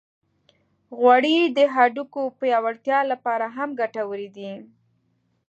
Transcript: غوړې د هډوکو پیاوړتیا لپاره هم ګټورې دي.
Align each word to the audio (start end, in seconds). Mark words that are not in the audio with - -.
غوړې 0.97 1.37
د 1.57 1.59
هډوکو 1.73 2.21
پیاوړتیا 2.39 2.99
لپاره 3.11 3.45
هم 3.55 3.69
ګټورې 3.79 4.27
دي. 4.35 4.51